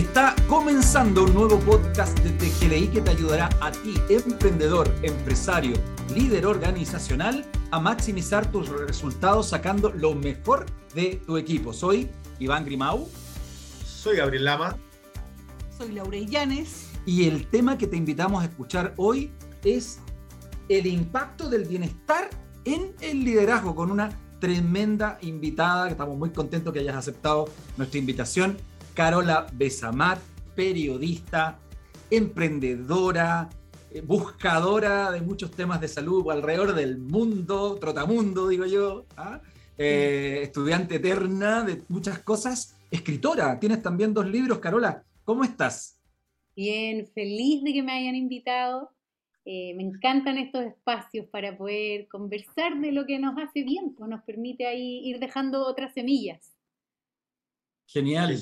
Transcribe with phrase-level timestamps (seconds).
[0.00, 5.74] Está comenzando un nuevo podcast de TGLI que te ayudará a ti, emprendedor, empresario,
[6.14, 11.74] líder organizacional, a maximizar tus resultados sacando lo mejor de tu equipo.
[11.74, 12.08] Soy
[12.38, 13.10] Iván Grimau.
[13.84, 14.78] Soy Gabriel Lama.
[15.76, 16.88] Soy Laura Illanes.
[17.04, 19.30] Y el tema que te invitamos a escuchar hoy
[19.64, 19.98] es
[20.70, 22.30] el impacto del bienestar
[22.64, 27.98] en el liderazgo con una tremenda invitada, que estamos muy contentos que hayas aceptado nuestra
[27.98, 28.56] invitación.
[29.00, 30.18] Carola Besamat,
[30.54, 31.58] periodista,
[32.10, 33.48] emprendedora,
[33.90, 39.40] eh, buscadora de muchos temas de salud alrededor del mundo, trotamundo, digo yo, ¿ah?
[39.78, 43.58] eh, estudiante eterna de muchas cosas, escritora.
[43.58, 45.02] Tienes también dos libros, Carola.
[45.24, 45.98] ¿Cómo estás?
[46.54, 48.90] Bien, feliz de que me hayan invitado.
[49.46, 54.10] Eh, me encantan estos espacios para poder conversar de lo que nos hace bien, pues
[54.10, 56.54] nos permite ahí ir dejando otras semillas.
[57.86, 58.38] Genial.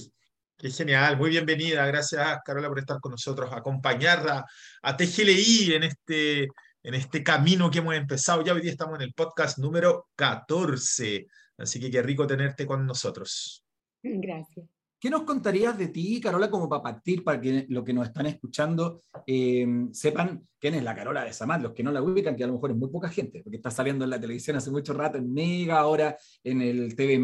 [0.60, 1.86] Qué genial, muy bienvenida.
[1.86, 4.44] Gracias, Carola, por estar con nosotros, acompañar
[4.82, 6.48] a, TGLI en este,
[6.82, 8.42] en este camino que hemos empezado.
[8.42, 12.84] Ya hoy día estamos en el podcast número 14, así que qué rico tenerte con
[12.84, 13.64] nosotros.
[14.02, 14.66] Gracias.
[14.98, 18.26] ¿Qué nos contarías de ti, Carola, como para partir, para que los que nos están
[18.26, 22.42] escuchando eh, sepan quién es la Carola de Samad, los que no la ubican, que
[22.42, 24.92] a lo mejor es muy poca gente, porque está saliendo en la televisión hace mucho
[24.92, 27.22] rato, en Mega, ahora en el TV+.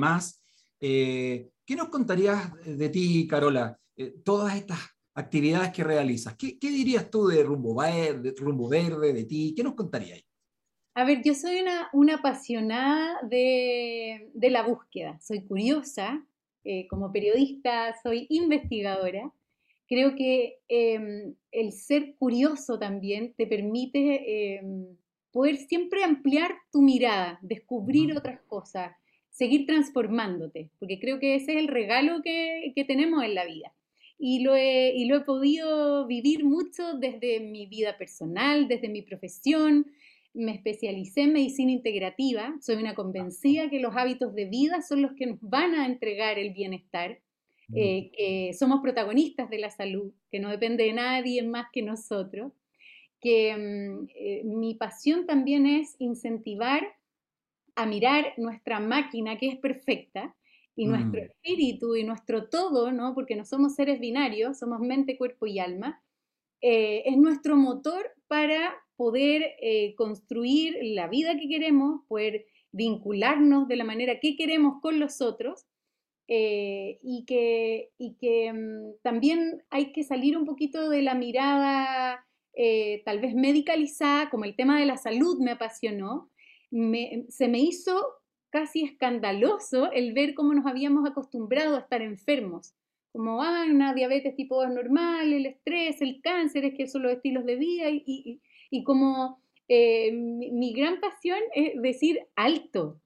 [0.81, 3.79] Eh, ¿Qué nos contarías de ti, Carola?
[3.97, 4.79] Eh, todas estas
[5.15, 6.37] actividades que realizas.
[6.37, 9.55] ¿Qué, dirías tú de Rumbo Verde, de Rumbo Verde, de ti?
[9.57, 10.23] ¿Qué nos contarías?
[10.95, 15.19] A ver, yo soy una, una apasionada de, de, la búsqueda.
[15.21, 16.25] Soy curiosa,
[16.65, 19.33] eh, como periodista, soy investigadora.
[19.89, 24.97] Creo que em, el ser curioso también te permite em,
[25.31, 28.93] poder siempre ampliar tu mirada, descubrir otras cosas,
[29.35, 33.75] seguir transformándote, porque creo que ese es el regalo que, tenemos en la vida.
[34.17, 39.03] Y lo, he, y lo he podido vivir mucho desde mi vida personal, desde mi
[39.03, 39.87] profesión.
[40.35, 42.55] Me especialicé en medicina integrativa.
[42.61, 46.39] Soy una convencida que los hábitos de vida son los que nos van a entregar
[46.39, 47.19] el bienestar.
[47.75, 52.53] Eh, que somos protagonistas de la salud, que no depende de nadie más que nosotros.
[53.21, 56.87] Que mm, eh, mi pasión también es incentivar
[57.77, 60.35] a mirar nuestra máquina que es perfecta
[60.77, 61.25] y nuestro mm.
[61.25, 63.15] espíritu y nuestro todo, ¿no?
[63.15, 66.03] porque no somos seres binarios, somos mente, cuerpo y alma,
[66.61, 73.77] eh, es nuestro motor para poder eh, construir la vida que queremos, poder vincularnos de
[73.77, 75.67] la manera que queremos con los otros
[76.27, 82.27] eh, y que, y que mm, también hay que salir un poquito de la mirada
[83.05, 86.31] tal vez medicalizada, como el tema de la salud me apasionó,
[87.29, 88.05] se me hizo
[88.51, 92.75] casi escandaloso el ver cómo nos habíamos acostumbrado a estar enfermos.
[93.13, 97.13] Como, ah, una diabetes tipo 2 normal, el estrés, el cáncer, es que son los
[97.13, 98.41] estilos de vida y,
[98.71, 103.01] y, como eh, mi, gran pasión es decir alto.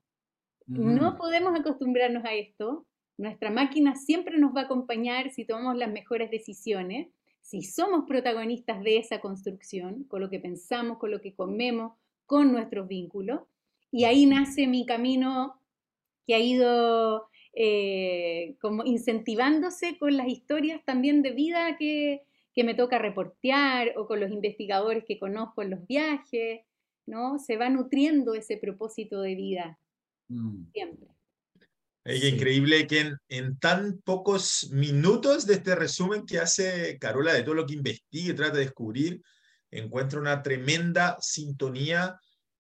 [0.66, 2.86] No podemos acostumbrarnos a esto.
[3.16, 7.08] Nuestra máquina siempre nos va a acompañar si tomamos las mejores decisiones,
[7.40, 11.92] si somos protagonistas de esa construcción, con lo que pensamos, con lo que comemos,
[12.26, 13.40] con nuestros vínculos.
[13.90, 15.60] Y ahí nace mi camino
[16.26, 22.22] que ha ido eh, como incentivándose con las historias también de vida que,
[22.56, 26.62] me toca reportear o con los investigadores que conozco en los viajes,
[27.06, 27.38] ¿no?
[27.38, 29.78] Se va nutriendo ese propósito de vida
[30.26, 30.72] mm.
[30.72, 31.06] siempre.
[32.02, 37.44] Es increíble que en, en, tan pocos minutos de este resumen que hace Carola de
[37.44, 39.22] todo lo que investiga y trata de descubrir,
[39.70, 42.18] encuentra una tremenda sintonía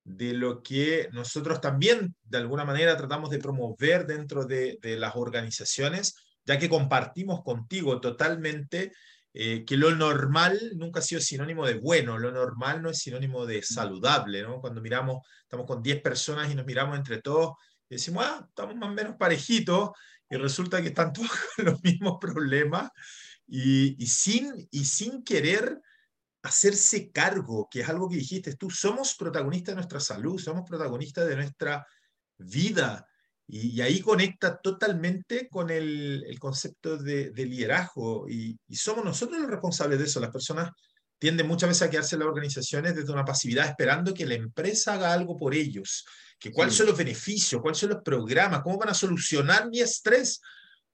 [0.08, 6.14] de lo que nosotros también de alguna manera tratamos de promover dentro de, las organizaciones,
[6.46, 8.92] ya que compartimos contigo totalmente
[9.34, 13.44] eh, que lo normal nunca ha sido sinónimo de bueno, lo normal no es sinónimo
[13.44, 14.60] de saludable, ¿no?
[14.60, 17.56] Cuando miramos, estamos con 10 personas y nos miramos entre todos
[17.90, 19.90] y decimos, ah, estamos más o menos parejitos
[20.30, 22.90] y resulta que están todos con los mismos problemas
[23.46, 25.78] y, y, sin, y sin querer
[26.48, 31.28] hacerse cargo, que es algo que dijiste tú, somos protagonistas de nuestra salud, somos protagonistas
[31.28, 31.86] de nuestra
[32.38, 33.06] vida.
[33.46, 40.04] Y, ahí conecta totalmente con el, concepto de, liderazgo y, somos nosotros los responsables de
[40.04, 40.20] eso.
[40.20, 40.70] Las personas
[41.18, 44.94] tienden muchas veces a quedarse en las organizaciones desde una pasividad esperando que la empresa
[44.94, 46.04] haga algo por ellos,
[46.38, 50.40] que cuáles son los beneficios, cuáles son los programas, cómo van a solucionar mi estrés.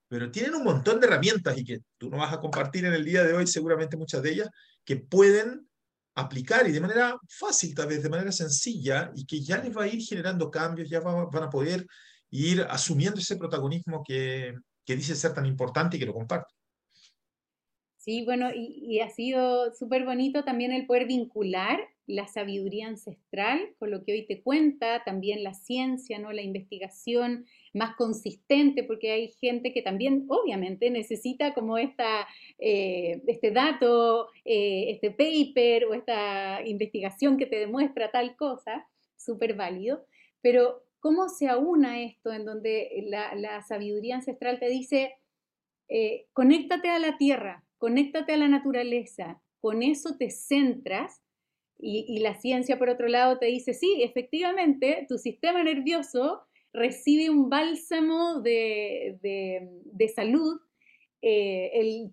[0.09, 3.05] Pero tienen un montón de herramientas y que tú no vas a compartir en el
[3.05, 4.49] día de hoy, seguramente muchas de ellas,
[4.85, 5.69] que pueden
[6.15, 9.85] aplicar y de manera fácil, tal vez de manera sencilla, y que ya les va
[9.85, 11.87] a ir generando cambios, ya van a poder
[12.31, 14.55] ir asumiendo ese protagonismo que,
[14.85, 16.55] que dice ser tan importante y que lo comparto.
[18.05, 23.91] Sí, bueno, y, ha sido súper bonito también el poder vincular la sabiduría ancestral con
[23.91, 26.31] lo que hoy te cuenta, también la ciencia, ¿no?
[26.31, 32.27] La investigación más consistente, porque hay gente que también obviamente necesita como esta,
[32.59, 38.87] eh, este dato, eh, este paper o esta investigación que te demuestra tal cosa,
[39.17, 40.07] súper válido,
[40.41, 45.15] pero ¿cómo se aúna esto en donde la, sabiduría ancestral te dice,
[45.89, 51.23] eh, conéctate a la tierra, conéctate a la naturaleza, con eso te centras
[51.79, 57.49] y, la ciencia por otro lado te dice, sí, efectivamente, tu sistema nervioso recibe un
[57.49, 59.19] bálsamo de,
[60.15, 60.61] salud,
[61.23, 62.13] eh, el,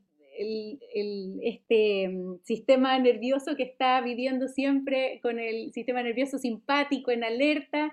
[1.43, 7.91] este mm, sistema nervioso que está viviendo siempre con el sistema nervioso simpático en alerta,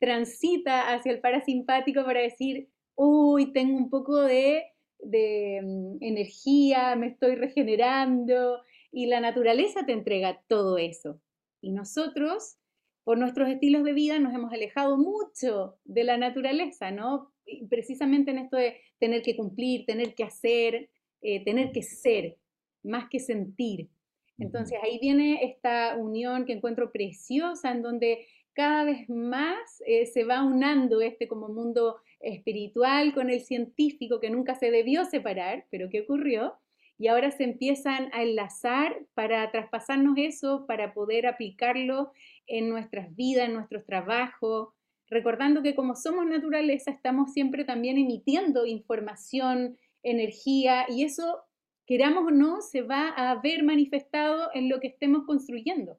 [0.00, 4.64] transita hacia el parasimpático para decir, uy, tengo un poco de
[5.00, 11.20] de mm, energía, me estoy regenerando y la naturaleza te entrega todo eso.
[11.60, 12.56] Y nosotros,
[13.06, 17.30] por nuestros estilos de vida, nos hemos alejado mucho de la naturaleza, ¿no?
[17.70, 20.90] precisamente en esto de tener que cumplir, tener que hacer,
[21.22, 22.36] eh, tener que ser,
[22.82, 23.90] más que sentir.
[24.38, 30.24] Entonces ahí viene esta unión que encuentro preciosa, en donde cada vez más eh, se
[30.24, 35.90] va unando este como mundo espiritual con el científico que nunca se debió separar, pero
[35.90, 36.54] ¿qué ocurrió?
[36.98, 42.10] Y ahora se empiezan a enlazar para traspasarnos eso, para poder aplicarlo
[42.46, 44.68] en nuestras vidas, en nuestros trabajos,
[45.08, 51.42] recordando que como somos naturaleza, estamos siempre también emitiendo información, energía, y eso,
[51.86, 55.98] queramos o no, se va a ver manifestado en lo que estemos construyendo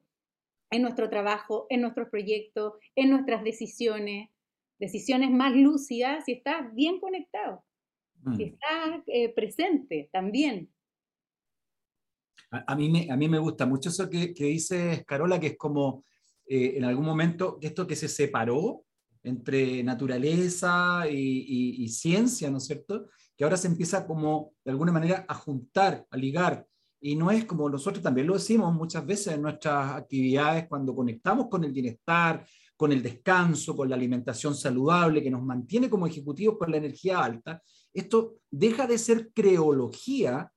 [0.70, 4.28] en nuestro trabajo, en nuestros proyectos, en nuestras decisiones,
[4.78, 7.64] decisiones más lúcidas si estás bien conectado,
[8.36, 8.48] si mm.
[8.48, 10.70] estás eh, presente también.
[12.50, 15.58] A, mí me, a mí me gusta mucho eso que, que dices, Carola, que es
[15.58, 16.04] como
[16.48, 18.84] eh, en algún momento esto que se separó
[19.22, 23.08] entre naturaleza y, y, ciencia, ¿no es cierto?
[23.36, 26.66] Que ahora se empieza como de alguna manera a juntar, a ligar,
[27.00, 31.48] y no es como nosotros también lo decimos muchas veces en nuestras actividades cuando conectamos
[31.48, 32.44] con el bienestar,
[32.76, 37.22] con el descanso, con la alimentación saludable que nos mantiene como ejecutivos con la energía
[37.22, 37.62] alta,
[37.92, 40.50] esto deja de ser creología,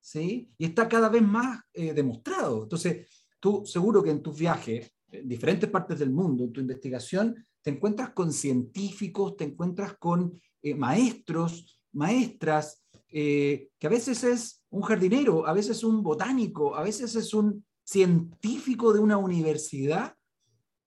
[0.00, 0.50] ¿sí?
[0.58, 2.64] Y está cada vez más eh, demostrado.
[2.64, 7.44] Entonces, tú seguro que en tus viajes, en diferentes partes del mundo, en tu investigación,
[7.60, 14.62] te encuentras con científicos, te encuentras con eh, maestros, maestras, eh, que a veces es
[14.70, 20.14] un jardinero, a veces un botánico, a veces es un científico de una universidad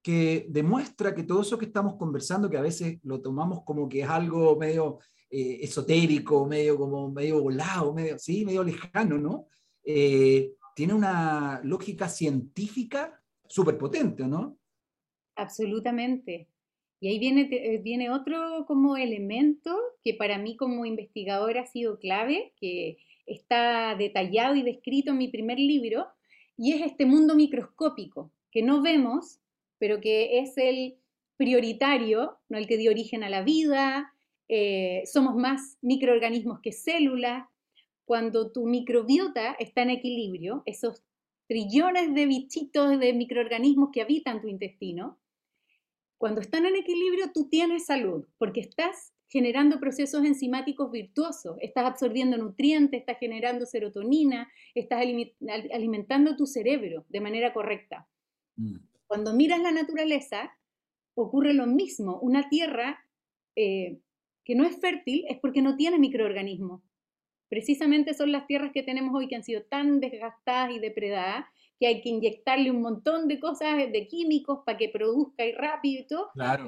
[0.01, 4.03] que demuestra que todo eso que estamos conversando, que a veces lo tomamos como que
[4.03, 4.99] es algo medio
[5.29, 8.45] eh, esotérico, medio como medio volado, medio, ¿sí?
[8.45, 9.47] medio lejano, ¿no?
[10.75, 14.59] Tiene una lógica científica súper potente, ¿no?
[15.35, 16.47] Absolutamente.
[16.99, 21.97] Y ahí viene, eh, viene otro como elemento que para mí como investigadora ha sido
[21.97, 26.07] clave, que está detallado y descrito en mi primer libro,
[26.57, 29.39] y es este mundo microscópico que no vemos,
[29.79, 30.95] pero que es el
[31.37, 32.57] prioritario, ¿no?
[32.57, 34.13] el que dio origen a la vida,
[34.47, 37.47] eh, somos más microorganismos que células.
[38.05, 41.03] Cuando tu microbiota está en equilibrio, esos
[41.47, 45.19] trillones de bichitos, de microorganismos que habitan tu intestino,
[46.17, 52.37] cuando están en equilibrio, tú tienes salud, porque estás generando procesos enzimáticos virtuosos, estás absorbiendo
[52.37, 58.07] nutrientes, estás generando serotonina, estás alimentando tu cerebro de manera correcta.
[58.55, 58.77] Mm.
[59.07, 60.51] Cuando miras la naturaleza,
[61.15, 62.19] ocurre lo mismo.
[62.21, 63.03] Una tierra
[63.55, 63.99] eh,
[64.43, 66.81] que no es fértil es porque no tiene microorganismos.
[67.49, 71.45] Precisamente son las tierras que tenemos hoy que han sido tan desgastadas y depredadas
[71.79, 76.01] que hay que inyectarle un montón de cosas, de químicos para que produzca y rápido
[76.01, 76.29] y todo.
[76.33, 76.67] Claro.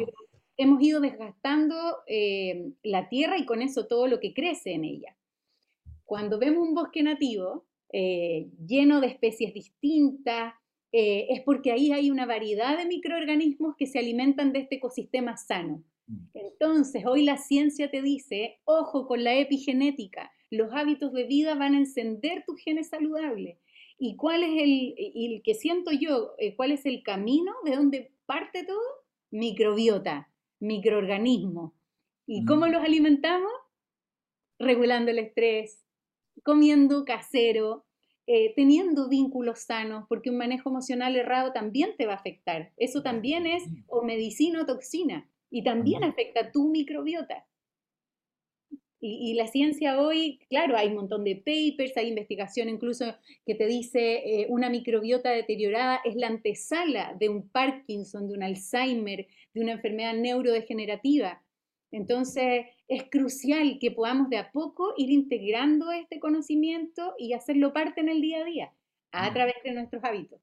[0.57, 1.75] hemos ido desgastando
[2.07, 5.15] eh, la tierra y con eso todo lo que crece en ella.
[6.03, 10.53] Cuando vemos un bosque nativo eh, lleno de especies distintas,
[10.91, 15.37] eh, es porque ahí hay una variedad de microorganismos que se alimentan de este ecosistema
[15.37, 15.83] sano.
[16.33, 21.73] Entonces, hoy la ciencia te dice, ojo con la epigenética, los hábitos de vida van
[21.73, 23.57] a encender tus genes saludables.
[23.99, 28.11] ¿Y cuál es el, el que siento yo, eh, cuál es el camino de donde
[28.25, 28.79] parte todo?
[29.31, 31.73] Microbiota, microorganismos.
[32.25, 32.71] ¿Y cómo mm.
[32.71, 33.51] los alimentamos?
[34.59, 35.83] Regulando el estrés,
[36.43, 37.85] comiendo casero,
[38.27, 42.71] eh, teniendo vínculos sanos, porque un manejo emocional errado también te va a afectar.
[42.77, 47.45] Eso también es o medicina o toxina y también afecta tu microbiota.
[48.99, 53.67] Y, la ciencia hoy, claro, hay un montón de papers, hay investigación incluso que te
[53.67, 59.61] dice eh, una microbiota deteriorada es la antesala de un Parkinson, de un Alzheimer, de
[59.61, 61.43] una enfermedad neurodegenerativa.
[61.91, 68.01] Entonces, es crucial que podamos de a poco ir integrando este conocimiento y hacerlo parte
[68.01, 68.73] en el día a día,
[69.11, 70.41] a través de nuestros hábitos.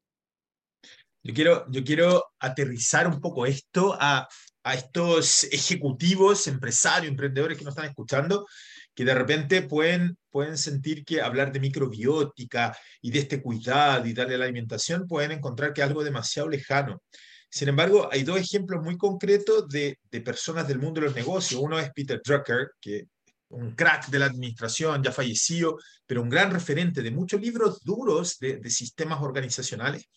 [1.23, 4.27] Yo quiero, yo quiero aterrizar un poco esto a,
[4.65, 8.47] a estos ejecutivos, empresarios, emprendedores que nos están escuchando,
[8.95, 14.13] que de repente pueden, pueden sentir que hablar de microbiótica y de este cuidado y
[14.13, 17.03] darle la alimentación, pueden encontrar que es algo demasiado lejano.
[17.47, 21.61] Sin embargo, hay dos ejemplos muy concretos de, de personas del mundo de los negocios.
[21.61, 23.05] Uno es Peter Drucker, que
[23.49, 28.39] un crack de la administración, ya fallecido, pero un gran referente de muchos libros duros
[28.39, 30.09] de, de sistemas organizacionales,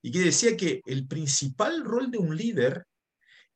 [0.00, 2.86] y que decía que el principal rol de un líder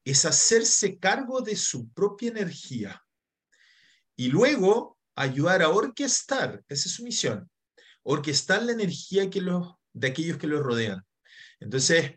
[0.07, 3.03] es hacerse cargo de su propia energía
[4.15, 7.51] y luego ayudar a orquestar, esa es su misión,
[8.05, 11.05] orquestar la energía que los, de aquellos que los rodean.
[11.59, 12.13] Entonces,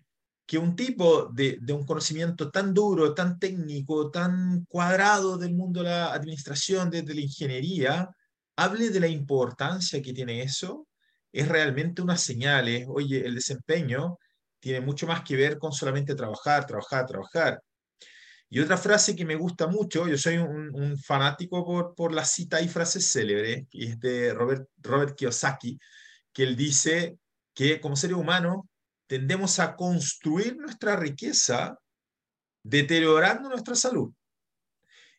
[0.46, 5.90] que un tipo de, un conocimiento tan duro, tan técnico, tan cuadrado del mundo de
[5.90, 8.10] la administración, desde la ingeniería,
[8.56, 10.88] hable de la importancia que tiene eso,
[11.32, 12.68] es realmente una señal.
[12.88, 14.20] oye, el desempeño
[14.60, 17.64] tiene mucho más que ver con solamente trabajar, trabajar, trabajar.
[18.50, 22.60] Y otra frase que me gusta mucho, yo soy un, fanático por, por la cita
[22.62, 25.80] y frases célebres, y es de Robert, Robert Kiyosaki,
[26.34, 27.18] que él dice
[27.54, 28.66] que como seres humanos
[29.08, 31.78] tendemos a construir nuestra riqueza
[32.64, 34.12] deteriorando nuestra salud.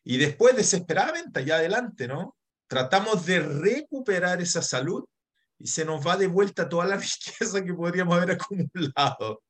[0.03, 2.35] Y después, desesperadamente, allá adelante, ¿no?
[2.67, 5.05] Tratamos de recuperar esa salud
[5.59, 6.97] y se nos va de vuelta toda la
[7.37, 9.43] riqueza que podríamos haber acumulado.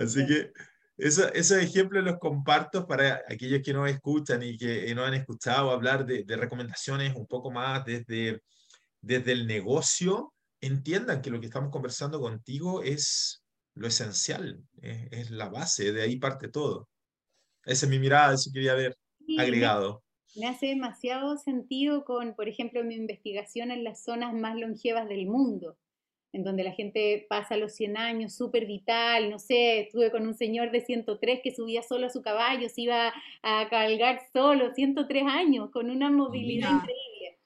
[0.00, 0.52] Así que
[0.98, 5.70] eso, esos ejemplos los comparto para aquellos que no escuchan y que no han escuchado
[5.70, 8.40] hablar de, recomendaciones un poco más desde,
[9.02, 10.32] desde el negocio.
[10.60, 16.16] Entiendan que lo que estamos conversando contigo es lo esencial, es, la base, de ahí
[16.16, 16.88] parte todo.
[17.64, 18.96] Esa es mi mirada, eso quería haber
[19.38, 20.02] agregado.
[20.34, 25.26] Me hace demasiado sentido con, por ejemplo, mi investigación en las zonas más longevas del
[25.26, 25.76] mundo
[26.36, 30.34] en donde la gente pasa los 100 años súper vital, no sé, estuve con un
[30.34, 33.12] señor de 103 que subía solo a su caballo, se iba
[33.42, 37.38] a cabalgar solo, 103 años, con una movilidad increíble.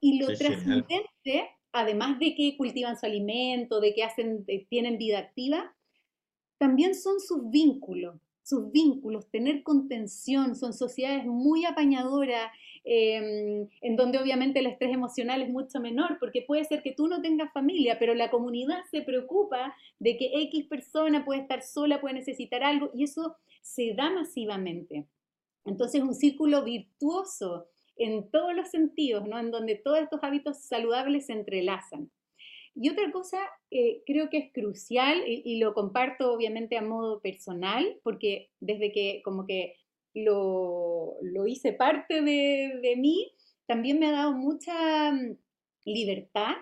[0.00, 5.76] Y lo trascendente, además de que cultivan su alimento, de que hacen, tienen vida activa,
[6.56, 12.50] también son sus vínculos, sus vínculos, tener contención, son sociedades muy apañadoras,
[12.82, 17.08] Em, en donde obviamente el estrés emocional es mucho menor, porque puede ser que tú
[17.08, 22.00] no tengas familia, pero la comunidad se preocupa de que X persona puede estar sola,
[22.00, 25.06] puede necesitar algo, y eso se da masivamente.
[25.66, 29.38] Entonces, un círculo virtuoso en todos los sentidos, ¿no?
[29.38, 32.10] En donde todos estos hábitos saludables se entrelazan.
[32.74, 33.38] Y otra cosa
[33.70, 38.90] eh, creo que es crucial y, y, lo comparto obviamente a modo personal, porque desde
[38.92, 39.74] que como que
[40.14, 43.32] lo, hice parte de, mí,
[43.66, 45.36] también me ha dado mucha mm,
[45.84, 46.54] libertad.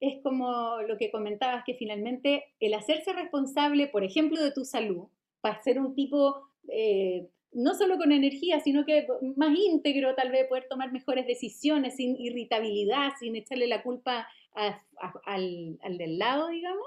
[0.00, 5.06] Es como lo que comentabas, que finalmente el hacerse responsable, por ejemplo, de tu salud,
[5.40, 9.06] para ser un tipo eh, no solo con energía, sino que
[9.36, 15.78] más íntegro, tal vez poder tomar mejores decisiones sin irritabilidad, sin echarle la culpa al,
[15.82, 16.86] al, del lado, digamos,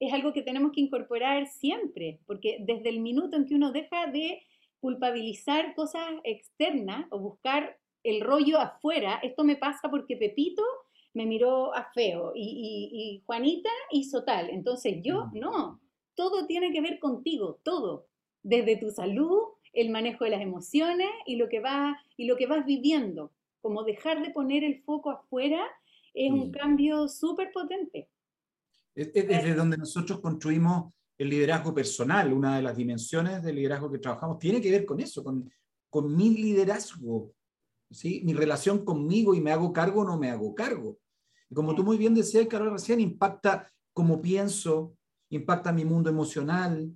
[0.00, 4.06] es algo que tenemos que incorporar siempre, porque desde el minuto en que uno deja
[4.08, 4.42] de
[4.82, 9.20] culpabilizar cosas externas o buscar el rollo afuera.
[9.22, 10.64] Esto me pasa porque Pepito
[11.14, 14.50] me miró a feo y, Juanita hizo tal.
[14.50, 15.38] Entonces yo mm.
[15.38, 15.80] no,
[16.16, 18.08] todo tiene que ver contigo, todo,
[18.42, 19.38] desde tu salud,
[19.72, 23.30] el manejo de las emociones y lo que, va, y lo que vas viviendo.
[23.60, 25.64] Como dejar de poner el foco afuera
[26.12, 28.08] es un cambio súper potente.
[28.96, 33.98] Es, desde donde nosotros construimos el liderazgo personal, una de las dimensiones del liderazgo que
[33.98, 35.50] trabajamos, tiene que ver con eso, con,
[35.88, 37.32] con mi liderazgo,
[37.90, 38.22] ¿sí?
[38.24, 40.98] mi relación conmigo y me hago cargo o no me hago cargo.
[41.48, 44.96] Y como tú muy bien decías, Carol, recién impacta cómo pienso,
[45.30, 46.90] impacta mi mundo emocional,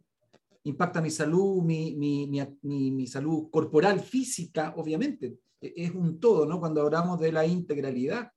[0.65, 5.39] impacta mi salud, mi, mi, mi, mi, salud corporal, física, obviamente.
[5.61, 6.59] E, es un todo, ¿no?
[6.59, 8.33] Cuando hablamos de la integralidad,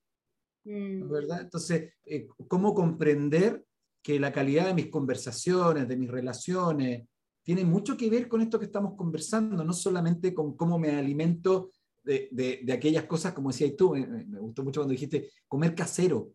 [0.65, 1.09] mm.
[1.09, 1.41] ¿verdad?
[1.41, 3.65] Entonces, eh, ¿cómo comprender
[4.09, 7.07] que la calidad de mis conversaciones, de mis relaciones,
[7.43, 11.69] tiene mucho que ver con esto que estamos conversando, no solamente con cómo me alimento
[12.03, 16.31] de, de, aquellas cosas, como decías tú, me, gustó mucho cuando dijiste comer casero.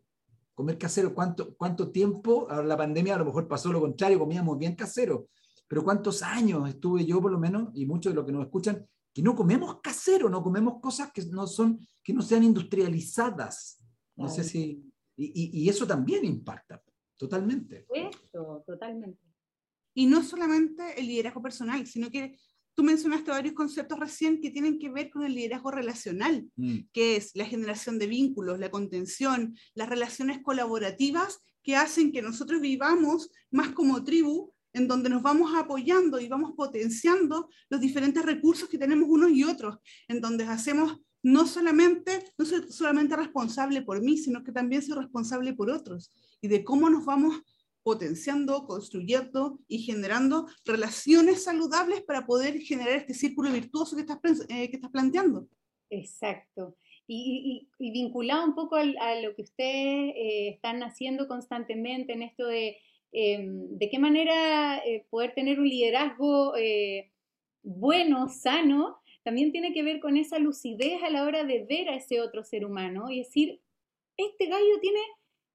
[0.54, 2.46] Comer casero, ¿cuánto, cuánto tiempo?
[2.48, 5.26] Ahora la pandemia a lo mejor pasó lo contrario, comíamos bien casero,
[5.66, 8.86] pero ¿cuántos años estuve yo por lo menos, y muchos de los que nos escuchan,
[9.12, 13.80] que no comemos casero, no comemos cosas que no, son, que no sean industrializadas.
[14.14, 14.80] No sé si...
[15.16, 16.80] Y, y, eso también impacta,
[17.16, 17.86] totalmente.
[17.92, 19.20] Eso, totalmente.
[19.94, 22.36] Y no solamente el liderazgo personal, sino que
[22.74, 26.78] tú mencionaste varios conceptos recién que tienen que ver con el liderazgo relacional, mm.
[26.92, 32.60] que es la generación de vínculos, la contención, las relaciones colaborativas que hacen que nosotros
[32.60, 38.68] vivamos más como tribu en donde nos vamos apoyando y vamos potenciando los diferentes recursos
[38.68, 39.78] que tenemos unos y otros,
[40.08, 44.96] en donde hacemos no solamente, no soy solamente responsable por mí, sino que también soy
[44.96, 46.12] responsable por otros,
[46.42, 47.40] y de cómo nos vamos
[47.82, 54.68] potenciando, construyendo y generando relaciones saludables para poder generar este círculo virtuoso que estás, eh,
[54.68, 55.46] que estás planteando.
[55.90, 56.76] Exacto.
[57.06, 62.78] Y, vinculado un poco a lo que ustedes eh, están haciendo constantemente en esto de
[63.16, 67.12] Em, de qué manera eh, poder tener un liderazgo eh,
[67.62, 71.94] bueno, sano, también tiene que ver con esa lucidez a la hora de ver a
[71.94, 73.60] ese otro ser humano y decir,
[74.16, 74.98] este gallo tiene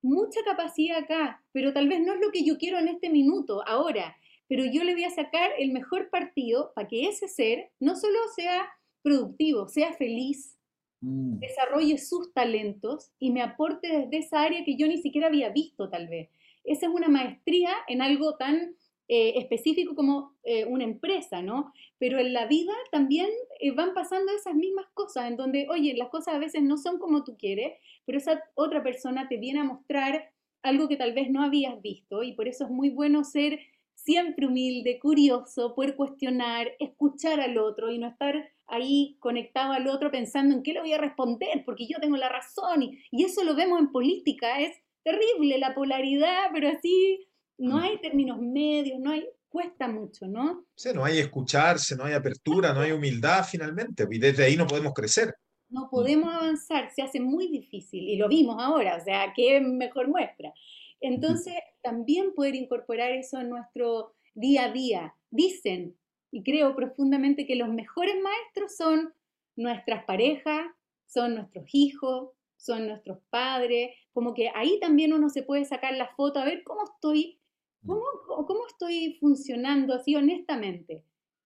[0.02, 3.62] mucha capacidad acá, pero tal vez no es lo que yo quiero en este minuto,
[3.68, 4.16] ahora,
[4.48, 8.20] pero yo le voy a sacar el mejor partido para que ese ser no solo
[8.38, 8.70] sea
[9.02, 10.58] productivo, sea feliz,
[11.02, 11.40] mm.
[11.40, 15.90] desarrolle sus talentos y me aporte desde esa área que yo ni siquiera había visto
[15.90, 16.30] tal vez
[16.64, 18.76] esa es una maestría en algo tan
[19.12, 21.74] eh, específico como eh, una empresa, ¿no?
[21.98, 23.28] Pero en la vida también
[23.60, 27.00] eh, van pasando esas mismas cosas, en donde, oye, las cosas a veces no son
[27.00, 27.74] como tú quieres,
[28.06, 32.22] pero esa otra persona te viene a mostrar algo que tal vez no habías visto
[32.22, 33.60] y por eso es muy bueno ser
[33.96, 38.36] siempre humilde, curioso, poder cuestionar, escuchar al otro y no estar
[38.68, 42.30] ahí conectado al otro pensando en qué le voy a responder porque yo tengo la
[42.30, 47.28] razón y, y eso lo vemos en política, es terrible la polaridad, pero así
[47.58, 47.80] no mm.
[47.80, 50.66] hay términos medios, no hay, cuesta mucho, ¿no?
[50.76, 54.68] Sí, no hay escucharse, no hay apertura, no hay humildad finalmente, y desde ahí no
[54.68, 55.34] podemos crecer.
[55.70, 60.08] No podemos avanzar, se hace muy difícil, y lo vimos ahora, o sea, qué mejor
[60.08, 60.54] muestra.
[61.02, 65.16] Entonces, también poder incorporar eso en nuestro día a día.
[65.30, 65.96] Dicen,
[66.32, 69.14] y creo profundamente que los mejores maestros son
[69.56, 70.66] nuestras parejas,
[71.08, 76.10] son nuestros hijos, son nuestros padres, como que ahí también uno se puede sacar la
[76.16, 77.40] foto a ver cómo estoy,
[77.82, 77.88] mm.
[77.88, 81.04] cómo, cómo estoy funcionando así honestamente.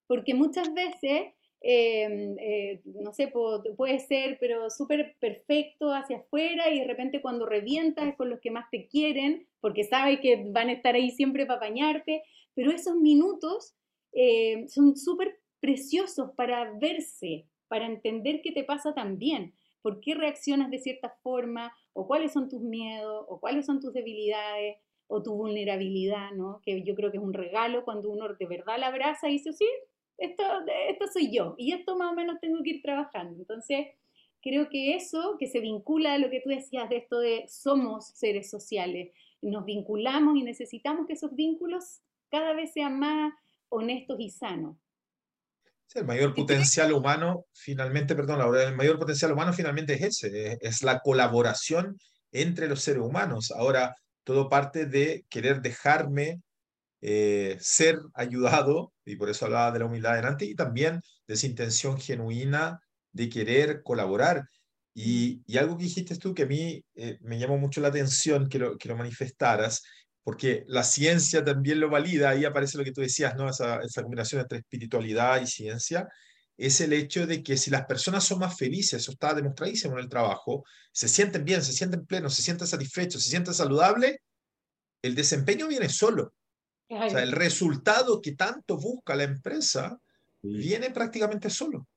[0.08, 6.80] Porque muchas veces, em, eh, no sé, puede ser, pero súper perfecto hacia afuera y
[6.80, 10.70] de repente cuando revientas es con los que más te quieren, porque sabes que van
[10.70, 12.24] a estar ahí siempre para apañarte,
[12.56, 13.76] pero esos minutos
[14.14, 20.72] eh, son súper preciosos para verse, para entender qué te pasa también por qué reaccionas
[20.72, 25.36] de cierta forma, o cuáles son tus miedos, o cuáles son tus debilidades, o tu
[25.36, 26.62] vulnerabilidad, ¿no?
[26.64, 29.54] Que yo creo que es un regalo cuando uno de verdad la abraza y dice,
[29.54, 29.68] sí,
[30.18, 30.44] esto,
[30.90, 33.36] esto soy yo, y esto más o menos tengo que ir trabajando.
[33.38, 33.88] Entonces,
[34.42, 38.08] creo que eso, que se vincula a lo que tú decías de esto de somos
[38.08, 43.34] seres sociales, nos vinculamos y necesitamos que esos vínculos cada vez sean más
[43.68, 44.78] honestos y sanos
[45.96, 50.84] el mayor potencial humano, finalmente, perdón, Laura, el mayor potencial humano finalmente es ese, es
[50.84, 51.98] la colaboración
[52.32, 53.52] entre los seres humanos.
[53.52, 56.42] Ahora, todo parte de querer dejarme
[57.02, 61.48] eh, ser ayudado, y por eso hablaba de la humildad delante, y también de esa
[61.48, 62.80] intención genuina
[63.12, 64.46] de querer colaborar.
[64.96, 68.60] Y, algo que dijiste tú que a mí eh, me llamó mucho la atención que
[68.60, 69.84] lo, que lo manifestaras,
[70.24, 73.50] porque la ciencia también lo valida, ahí aparece lo que tú decías, ¿no?
[73.50, 76.08] Esa, esa, combinación entre espiritualidad y ciencia,
[76.58, 80.04] es el hecho de que si las personas son más felices, eso está demostradísimo en
[80.04, 84.18] el trabajo, se sienten bien, se sienten plenos, se sienten satisfechos, se sienten saludables,
[85.02, 86.34] el desempeño viene solo.
[86.90, 90.00] O sea, el resultado que tanto busca la empresa
[90.42, 91.88] viene prácticamente solo.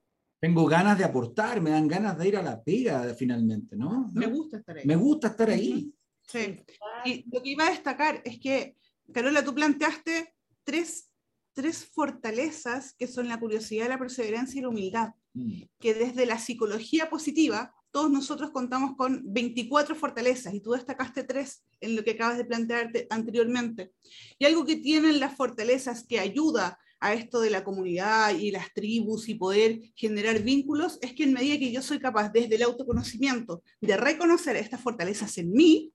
[0.41, 4.11] Tengo ganas de aportar, me dan ganas de ir a la pega finalmente, ¿no?
[4.15, 4.87] Me gusta estar ahí.
[4.87, 5.93] Me gusta estar ahí.
[6.27, 6.65] Sí.
[7.05, 8.77] Y lo que iba a destacar es que,
[9.13, 10.35] Carola, tú planteaste
[10.65, 11.11] tres,
[11.53, 15.63] tres fortalezas que son la curiosidad, la perseverancia y la humildad, mm.
[15.79, 21.65] que desde la psicología positiva, todos nosotros contamos con 24 fortalezas y tú destacaste tres
[21.81, 23.93] en lo que acabas de plantearte anteriormente.
[24.39, 28.73] Y algo que tienen las fortalezas que ayuda a esto de la comunidad y las
[28.73, 32.63] tribus y poder generar vínculos es que en medida que yo soy capaz desde el
[32.63, 35.93] autoconocimiento de reconocer estas fortalezas en mí,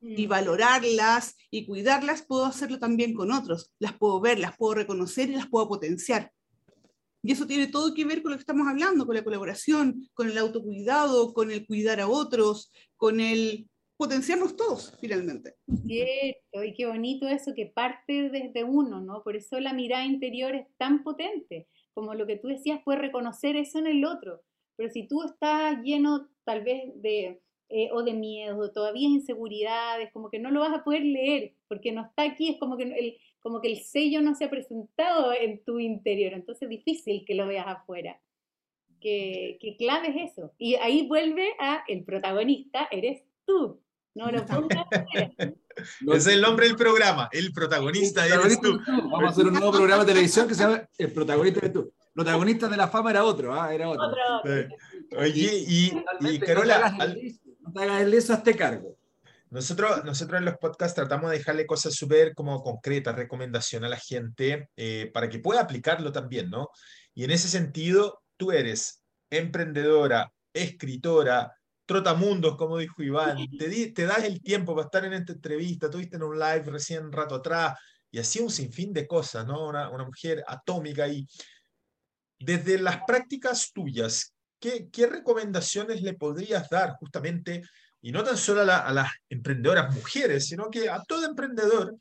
[0.00, 0.28] y mm.
[0.30, 3.72] valorarlas y cuidarlas, puedo hacerlo también con otros.
[3.78, 6.32] Las puedo ver, las puedo reconocer y las puedo potenciar.
[7.22, 10.30] Y eso tiene todo que ver con lo que estamos hablando, con la colaboración, con
[10.30, 15.56] el autocuidado, con el cuidar a otros, con el potenciarnos todos, finalmente.
[15.86, 19.22] Cierto, y qué bonito eso que parte desde uno, ¿no?
[19.22, 23.56] Por eso la mirada interior es tan potente, como lo que tú decías, puedes reconocer
[23.56, 24.40] eso en el otro.
[24.76, 30.28] Pero si tú estás lleno tal vez de, eh, o de miedo, todavía inseguridades, como
[30.28, 33.16] que no lo vas a poder leer, porque no está aquí, es como que el,
[33.40, 37.34] como que el sello no se ha presentado en tu interior, entonces es difícil que
[37.36, 38.20] lo veas afuera.
[39.00, 40.52] ¿Qué, qué clave es eso?
[40.58, 43.80] Y ahí vuelve a el protagonista, eres tú.
[44.14, 44.86] No lo pongas
[46.12, 48.80] es el nombre del programa, el protagonista, eres tú.
[48.86, 51.92] Vamos a hacer un nuevo programa de televisión que se llama El protagonista eres tú.
[52.12, 53.72] Protagonista de la fama era otro, ¿ah?
[53.72, 54.04] era otro.
[55.16, 56.90] Oye, y, y Carola...
[56.98, 57.14] No
[57.74, 58.96] el eso a este cargo.
[59.50, 63.96] Nosotros, nosotros en los podcasts tratamos de dejarle cosas súper como concretas, recomendación a la
[63.96, 66.68] gente eh, para que pueda aplicarlo también, ¿no?
[67.14, 71.52] Y en ese sentido, tú eres emprendedora, escritora,
[71.84, 76.16] trotamundos, como dijo Iván, te, te das el tiempo para estar en esta entrevista, tuviste
[76.16, 77.76] en un live recién un rato atrás,
[78.12, 79.66] y así un sinfín de cosas, ¿no?
[79.66, 81.26] Una, una mujer atómica y
[82.38, 87.62] desde las prácticas tuyas, ¿qué, ¿qué recomendaciones le podrías dar justamente
[88.02, 91.96] y no tan solo a, las emprendedoras mujeres, sino que a todo emprendedor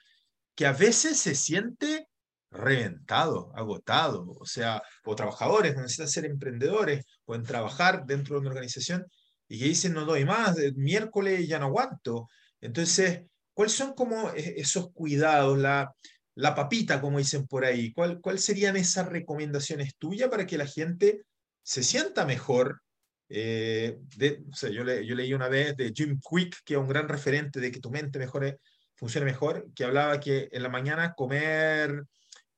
[0.55, 2.07] que a veces se siente
[2.51, 8.49] reventado, agotado, o sea, o trabajadores que necesitan ser emprendedores, pueden trabajar dentro de una
[8.49, 9.05] organización
[9.47, 12.27] y que dicen no doy más, el miércoles ya no aguanto.
[12.61, 15.93] Entonces, ¿cuáles son como e, esos cuidados, la,
[16.35, 17.93] la papita, como dicen por ahí?
[17.93, 21.23] ¿Cuál, ¿Cuáles serían esas recomendaciones tuyas para que la gente
[21.63, 22.81] se sienta mejor
[23.29, 27.59] eh, de, yo, yo, leí una vez de Jim Quick, que es un gran referente
[27.59, 28.59] de que tu mente mejore,
[28.95, 32.03] funcione mejor, que hablaba que en la mañana comer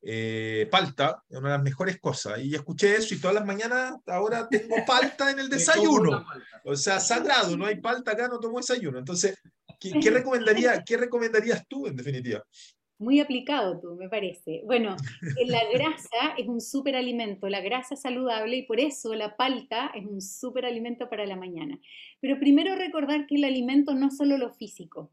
[0.02, 2.40] eh, palta es una de las mejores cosas.
[2.40, 6.26] Y escuché eso y todas las mañanas ahora tengo palta en el desayuno.
[6.64, 8.98] O sea, sagrado, no hay palta acá, no tomo desayuno.
[8.98, 9.38] Entonces,
[9.80, 12.44] ¿qué, qué, recomendaría, ¿qué recomendarías tú en definitiva?
[13.02, 14.62] Muy aplicado tú, me parece.
[14.64, 14.96] Bueno,
[15.48, 20.22] la grasa es un superalimento, la grasa saludable y por eso la palta es un
[20.22, 21.80] superalimento para la mañana.
[22.20, 25.12] Pero primero recordar que el alimento no es solo lo físico,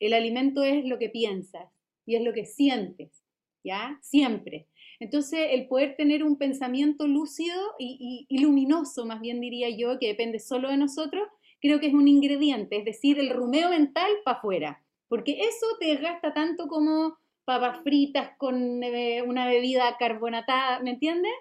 [0.00, 1.68] el alimento es lo que piensas
[2.04, 3.22] y es lo que sientes,
[3.62, 4.00] ¿ya?
[4.02, 4.66] Siempre.
[4.98, 10.08] Entonces, el poder tener un pensamiento lúcido y, y, luminoso, más bien diría yo, que
[10.08, 11.28] depende solo de nosotros,
[11.60, 15.96] creo que es un ingrediente, es decir, el rumeo mental para afuera porque eso te
[15.96, 17.18] gasta tanto como
[17.50, 21.32] papas fritas con eh, una bebida carbonatada, ¿me entiendes?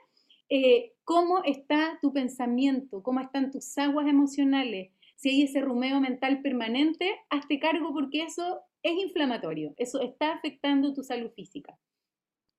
[0.49, 3.03] Eh, ¿Cómo está tu pensamiento?
[3.03, 4.91] ¿Cómo están tus aguas emocionales?
[5.17, 10.95] Si hay ese rumeo mental permanente, hazte cargo porque eso es inflamatorio, eso está afectando
[10.95, 11.77] tu salud física.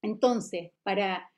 [0.01, 1.29] Entonces, para,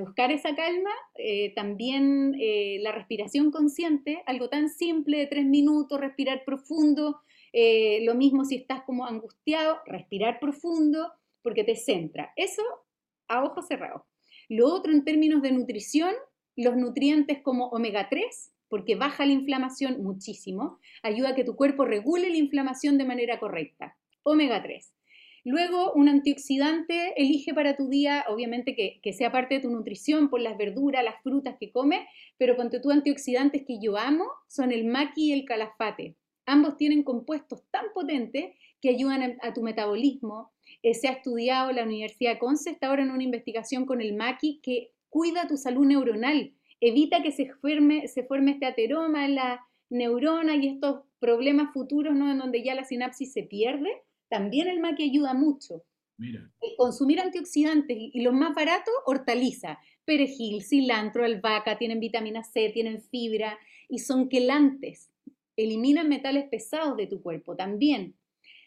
[0.00, 2.34] buscar esa calma, eh, también
[2.82, 7.20] la respiración consciente, algo tan simple de tres minutos, respirar profundo,
[7.52, 11.12] lo mismo si estás como angustiado, respirar profundo
[11.44, 12.32] porque te centra.
[12.34, 12.62] Eso
[13.28, 14.02] a ojos cerrados.
[14.48, 16.12] Lo otro en términos de nutrición,
[16.56, 21.84] los nutrientes como omega 3, porque baja la inflamación muchísimo, ayuda a que tu cuerpo
[21.84, 23.96] regule la inflamación de manera correcta.
[24.24, 24.92] Omega 3.
[25.44, 30.30] Luego, un antioxidante, elige para tu día, obviamente que, que, sea parte de tu nutrición
[30.30, 32.00] por las verduras, las frutas que comes,
[32.38, 36.16] pero ponte tú antioxidantes que yo amo, son el maqui y el calafate.
[36.46, 40.52] Ambos tienen compuestos tan potentes que ayudan a, tu metabolismo.
[40.84, 44.14] Eh, se ha estudiado, la Universidad de Conce está ahora en una investigación con el
[44.14, 49.34] maqui que cuida tu salud neuronal, evita que se forme, se forme este ateroma en
[49.36, 52.30] la neurona y estos problemas futuros ¿no?
[52.30, 53.88] en donde ya la sinapsis se pierde.
[54.28, 55.84] También el maqui ayuda mucho.
[56.16, 56.48] Mira.
[56.76, 63.58] consumir antioxidantes y, los más baratos, hortaliza, perejil, cilantro, albahaca, tienen vitamina C, tienen fibra
[63.88, 65.10] y son quelantes
[65.56, 68.14] eliminan metales pesados de tu cuerpo también.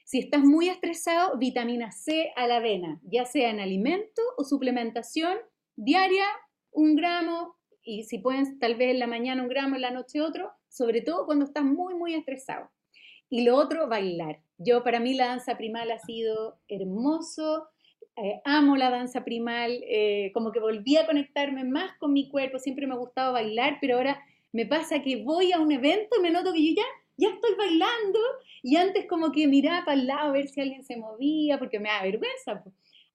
[0.07, 5.37] Si estás muy estresado, vitamina C a la avena, ya sea en alimento o suplementación
[5.75, 6.23] diaria,
[6.71, 10.21] un gramo, y si pueden, tal vez en la mañana un gramo, en la noche
[10.21, 12.71] otro, sobre todo cuando estás muy, muy estresado.
[13.29, 14.39] Y lo otro, bailar.
[14.57, 17.67] Yo, para mí, la danza primal ha sido hermoso.
[18.15, 22.59] Eh, amo la danza primal, eh, como que volví a conectarme más con mi cuerpo,
[22.59, 26.21] siempre me ha gustado bailar, pero ahora me pasa que voy a un evento y
[26.21, 26.85] me noto que yo ya,
[27.17, 28.19] ya estoy bailando
[28.63, 31.79] y antes como que miraba para el lado a ver si alguien se movía porque
[31.79, 32.63] me da vergüenza.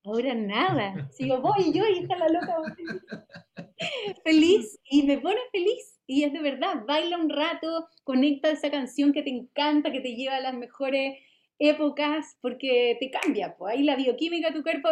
[0.05, 1.09] Ahora nada.
[1.13, 2.57] Sigo, voy yo y está la loca
[4.25, 6.01] feliz y me pone feliz.
[6.07, 10.15] Y es de verdad, baila un rato, conecta esa canción que te encanta, que te
[10.15, 11.19] lleva a las mejores
[11.59, 13.57] épocas, porque te cambia.
[13.57, 14.89] Pues ahí la bioquímica de tu cuerpo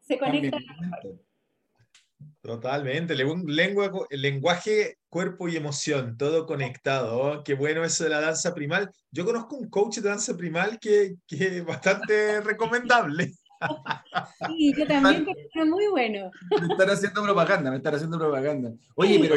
[0.00, 0.58] se conecta.
[2.42, 7.16] Totalmente, lengua, lenguaje, cuerpo y emoción, todo conectado.
[7.16, 8.90] Oh, qué bueno eso de la danza primal.
[9.12, 13.32] Yo conozco un coach de danza primal que, que es bastante recomendable.
[14.48, 15.24] Sí, yo también
[15.54, 16.32] pero muy bueno.
[16.60, 18.72] Me están haciendo propaganda, me están haciendo propaganda.
[18.96, 19.36] Oye, pero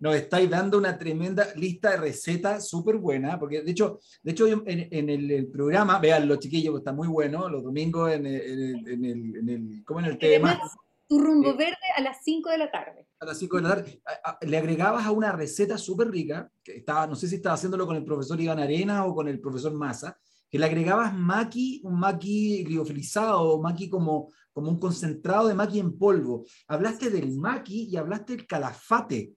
[0.00, 4.48] nos, estáis dando una tremenda lista de recetas súper buena, porque de hecho, de hecho
[4.48, 9.84] en, el, programa, vean los chiquillos, está muy bueno, los domingos en el, en el,
[9.84, 10.60] ¿cómo en el tema?
[11.08, 13.06] Tu rumbo verde a las 5 de la tarde.
[13.20, 14.02] A las 5 de la tarde.
[14.42, 17.96] Le agregabas a una receta súper rica, que estaba, no sé si estaba haciéndolo con
[17.96, 20.18] el profesor Iván Arena o con el profesor Massa,
[20.50, 25.96] que le agregabas maqui, un maqui liofilizado, maqui como, como un concentrado de maqui en
[25.96, 26.44] polvo.
[26.66, 29.32] Hablaste del maqui y hablaste del calafate,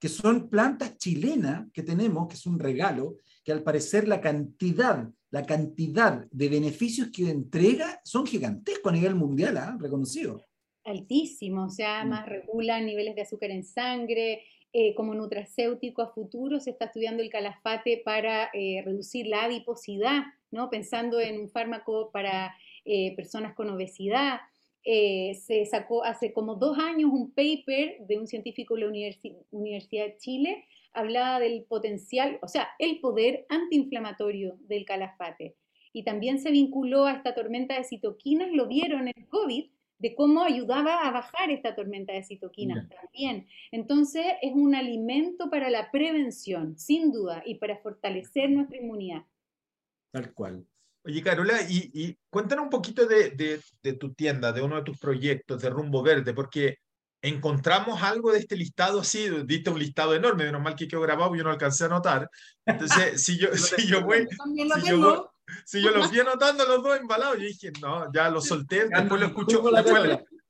[0.00, 5.08] que son plantas chilenas que tenemos, que es un regalo, que al parecer la cantidad,
[5.30, 9.76] la cantidad de beneficios que entrega son gigantescos a nivel mundial, ¿ah?
[9.78, 10.42] reconocido.
[10.84, 12.08] Altísimo, o sea, mm.
[12.08, 17.22] más regulan niveles de azúcar en sangre, eh, como nutracéutico a futuro se está estudiando
[17.22, 20.70] el calafate para eh, reducir la adiposidad, ¿no?
[20.70, 24.40] pensando en un fármaco para eh, personas con obesidad.
[24.82, 28.88] se sacó hace como dos años un paper de un científico de la
[29.50, 30.64] Universidad de Chile,
[30.94, 35.54] hablaba del potencial, o sea, el poder antiinflamatorio del calafate.
[35.92, 39.66] Y también se vinculó a esta tormenta de citoquinas, lo vieron en el COVID,
[40.02, 43.46] de cómo ayudaba a bajar esta tormenta de citoquinas también.
[43.70, 49.22] Entonces, es un alimento para la prevención, sin duda, y para fortalecer nuestra inmunidad.
[50.10, 50.66] Tal cual.
[51.04, 53.60] Oye, Carola, y, cuéntanos un poquito de,
[53.98, 56.78] tu tienda, de uno de tus proyectos de Rumbo Verde, porque
[57.22, 61.36] encontramos algo de este listado así, diste un listado enorme, menos mal que quedó grabado,
[61.36, 62.28] yo no alcancé a notar.
[62.66, 64.26] Entonces, si yo, si yo voy...
[64.26, 65.31] Si yo voy
[65.64, 69.20] si yo los vi anotando los dos embalados, yo dije, no, ya lo solté, después
[69.20, 69.62] lo escucho,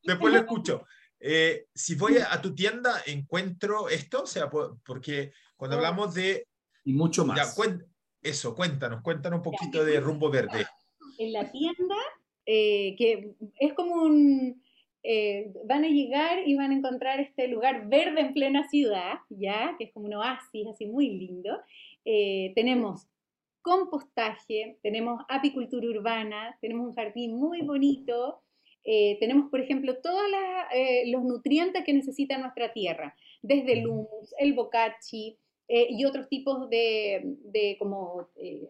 [0.03, 0.87] después, lo escucho.
[1.21, 6.49] Eh, si voy a tu tienda, encuentro esto, o sea, porque cuando hablamos de...
[6.85, 7.57] Y mucho más.
[8.21, 10.67] eso, cuéntanos, cuéntanos un poquito de Rumbo Verde.
[11.19, 11.97] En la tienda,
[12.47, 14.63] eh, que es como un...
[15.05, 19.75] Eh, van a llegar y van a encontrar este lugar verde en plena ciudad, ¿ya?
[19.77, 21.61] Que es como un oasis así muy lindo.
[22.55, 23.09] tenemos
[23.63, 28.43] compostaje, tenemos apicultura urbana, tenemos un jardín muy bonito,
[28.85, 30.23] eh, tenemos, por ejemplo, todos
[30.75, 35.37] eh, los nutrientes que necesita nuestra tierra, desde el humus, el bocachi
[35.69, 38.29] eh, y otros tipos de, como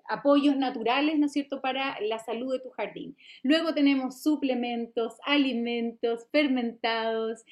[0.08, 3.16] apoyos naturales, ¿no es cierto?, para la salud de tu jardín.
[3.42, 7.44] Luego tenemos suplementos, alimentos, fermentados,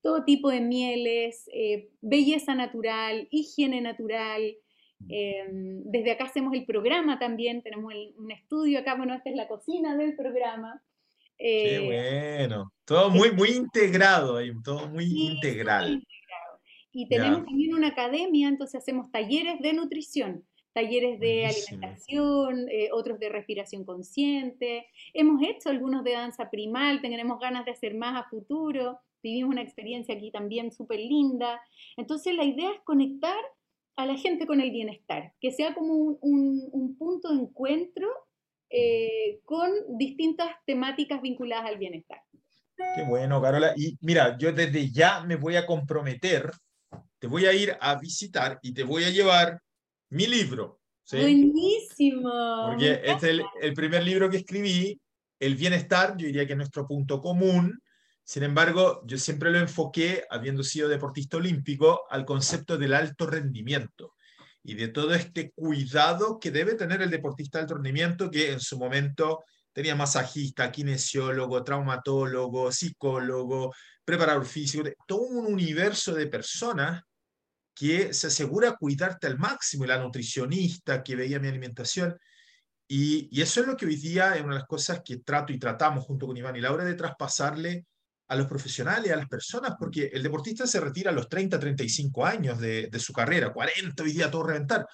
[0.00, 1.50] todo tipo de mieles,
[2.00, 4.56] belleza natural, higiene natural,
[5.08, 9.48] Em, desde acá hacemos el programa también, tenemos un estudio acá, bueno, esta es la
[9.48, 10.82] cocina del programa.
[11.38, 16.02] Qué eh, bueno, todo muy, muy integrado, todo muy integral.
[16.92, 23.20] Y tenemos también una academia, entonces hacemos talleres de nutrición, talleres de alimentación, eh, otros
[23.20, 24.86] de respiración consciente.
[25.14, 28.98] Hemos hecho algunos de danza primal, tenemos ganas de hacer más a futuro.
[29.22, 31.60] Vivimos una experiencia aquí también súper linda.
[31.96, 33.38] Entonces la idea es conectar
[33.98, 38.08] a la gente con el bienestar, que sea como un, punto de encuentro
[38.70, 42.22] eh, con distintas temáticas vinculadas al bienestar.
[42.76, 43.74] Qué bueno, Carola.
[43.76, 46.48] Y mira, yo desde ya me voy a comprometer,
[47.18, 49.60] te voy a ir a visitar y te voy a llevar
[50.10, 50.78] mi libro.
[51.10, 52.30] Buenísimo.
[52.68, 55.00] Porque este es el, primer libro que escribí,
[55.40, 57.80] El bienestar, yo diría que es nuestro punto común,
[58.28, 64.16] sin embargo, yo siempre lo enfoqué, habiendo sido deportista olímpico, al concepto del alto rendimiento
[64.62, 68.60] y de todo este cuidado que debe tener el deportista de alto rendimiento, que en
[68.60, 77.02] su momento tenía masajista, kinesiólogo, traumatólogo, psicólogo, preparador físico, todo un universo de personas
[77.74, 82.14] que se asegura cuidarte al máximo, y la nutricionista que veía mi alimentación.
[82.86, 85.58] Y, eso es lo que hoy día es una de las cosas que trato y
[85.58, 87.86] tratamos junto con Iván y Laura de traspasarle
[88.28, 92.26] a los profesionales, a las personas, porque el deportista se retira a los 30, 35
[92.26, 94.86] años de, su carrera, 40 hoy día todo reventar,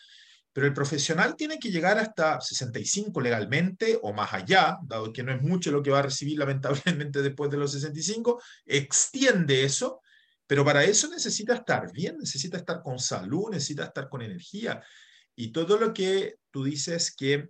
[0.53, 5.33] pero el profesional tiene que llegar hasta 65 legalmente o más allá, dado que no
[5.33, 10.01] es mucho lo que va a recibir lamentablemente después de los 65, extiende eso,
[10.47, 14.81] pero para eso necesita estar bien, necesita estar con salud, necesita estar con energía.
[15.35, 17.49] Y todo lo que tú dices que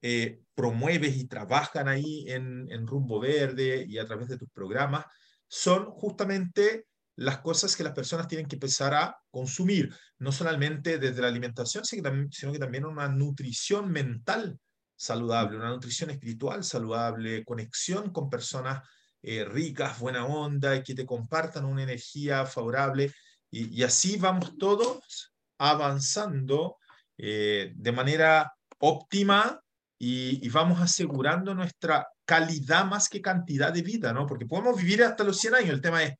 [0.00, 5.06] eh, promueves y trabajan ahí en, en Rumbo Verde y a través de tus programas,
[5.54, 11.22] son justamente las cosas que las personas tienen que empezar a consumir, no solamente desde
[11.22, 14.58] la alimentación, sino que también una nutrición mental
[14.96, 18.82] saludable, una nutrición espiritual saludable, conexión con personas
[19.22, 23.12] eh, ricas, buena onda, y que te compartan una energía favorable.
[23.48, 26.78] Y, así vamos todos avanzando
[27.16, 29.60] eh, de manera óptima
[30.00, 34.26] y, vamos asegurando nuestra calidad más que cantidad de vida, ¿no?
[34.26, 35.70] Porque podemos vivir hasta los 100 años.
[35.70, 36.14] El tema es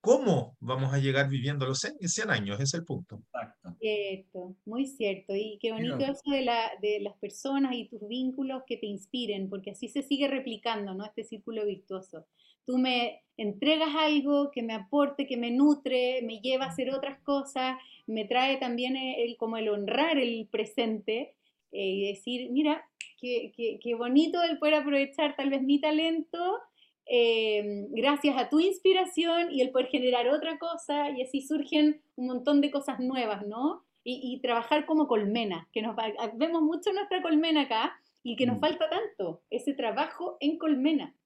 [0.00, 3.22] cómo vamos a llegar viviendo los 100 años, ese es el punto.
[3.32, 3.74] Exacto.
[3.80, 5.34] Cierto, muy cierto.
[5.34, 9.48] Y qué bonito eso de, la, de las personas y tus vínculos que te inspiren,
[9.48, 11.06] porque así se sigue replicando, ¿no?
[11.06, 12.26] Este círculo virtuoso.
[12.66, 17.18] Tú me entregas algo que me aporte, que me nutre, me lleva a hacer otras
[17.22, 21.34] cosas, me trae también el, como el honrar el presente
[21.74, 22.88] eh, y decir, mira,
[23.20, 26.62] qué, qué, bonito el poder aprovechar tal vez mi talento
[27.06, 32.26] eh, gracias a tu inspiración y el poder generar otra cosa y así surgen un
[32.26, 33.84] montón de cosas nuevas, ¿no?
[34.06, 35.96] Y, trabajar como colmena, que nos
[36.34, 38.60] vemos mucho nuestra colmena acá y que nos mm.
[38.60, 41.16] falta tanto, ese trabajo en colmena.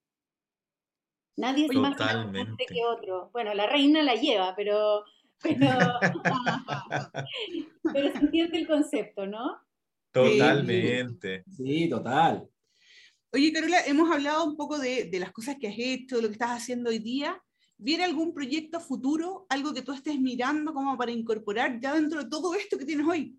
[1.36, 3.30] Nadie es más importante que otro.
[3.32, 5.02] Bueno, la reina la lleva, pero,
[5.42, 5.66] pero,
[7.92, 9.58] pero se entiende el concepto, ¿no?
[10.24, 11.44] Totalmente.
[11.56, 12.48] Sí, total.
[13.32, 16.32] Oye, Carola, hemos hablado un poco de, las cosas que has hecho, de lo que
[16.32, 17.42] estás haciendo hoy día.
[17.76, 22.30] ¿Viene algún proyecto futuro, algo que tú estés mirando como para incorporar ya dentro de
[22.30, 23.38] todo esto que tienes hoy?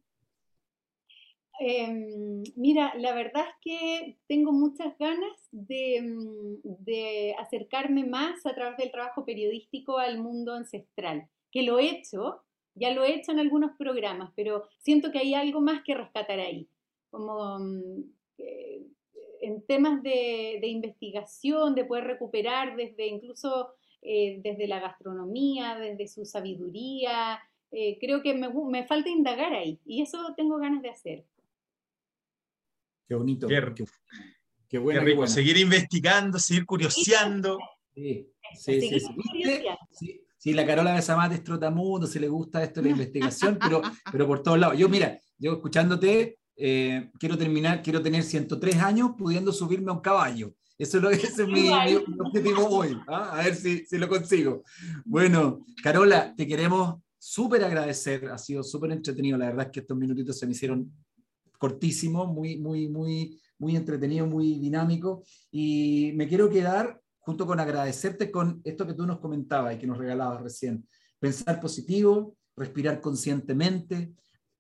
[1.60, 8.56] Em, mira, la verdad es que tengo muchas ganas de, mm, de, acercarme más a
[8.56, 12.44] través del trabajo periodístico al mundo ancestral, que lo he hecho,
[12.76, 16.40] ya lo he hecho en algunos programas, pero siento que hay algo más que rescatar
[16.40, 16.68] ahí,
[17.10, 18.04] como mm,
[19.42, 26.26] en temas de, investigación, de poder recuperar desde incluso eh, desde la gastronomía, desde su
[26.26, 27.40] sabiduría,
[27.72, 31.26] eh, creo que me, me, falta indagar ahí y eso tengo ganas de hacer.
[33.08, 33.48] Qué bonito.
[34.68, 35.28] Qué, bueno.
[35.28, 37.58] Seguir investigando, seguir curioseando.
[37.94, 39.00] Sí, sí, sí,
[39.92, 43.82] sí, la Carola de Samate es trotamundo, se le gusta esto de la investigación, pero,
[44.12, 44.78] pero por todos lados.
[44.78, 50.02] Yo, mira, yo escuchándote, eh, quiero terminar, quiero tener 103 años pudiendo subirme a un
[50.02, 50.54] caballo.
[50.78, 52.98] Eso es, lo, ese es mi, objetivo hoy.
[53.08, 53.32] ¿ah?
[53.34, 54.64] A ver si, si, lo consigo.
[55.06, 58.28] Bueno, Carola, te queremos súper agradecer.
[58.30, 59.38] Ha sido súper entretenido.
[59.38, 60.92] La verdad es que estos minutitos se me hicieron
[61.58, 65.24] cortísimos, muy, muy, muy, muy entretenido, muy dinámico.
[65.52, 69.86] Y me quiero quedar junto con agradecerte con esto que tú nos comentabas y que
[69.86, 70.84] nos regalabas recién.
[71.20, 74.16] Pensar positivo, respirar conscientemente,